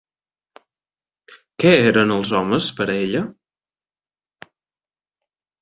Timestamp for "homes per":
2.39-2.89